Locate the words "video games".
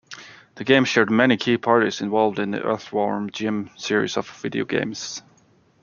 4.27-5.21